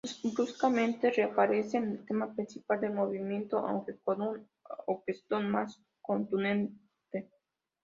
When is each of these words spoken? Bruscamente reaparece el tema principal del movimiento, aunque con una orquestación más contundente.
Bruscamente 0.33 1.11
reaparece 1.11 1.77
el 1.77 2.03
tema 2.07 2.33
principal 2.33 2.81
del 2.81 2.93
movimiento, 2.95 3.59
aunque 3.59 3.99
con 3.99 4.19
una 4.23 4.43
orquestación 4.87 5.47
más 5.47 5.79
contundente. 6.01 7.29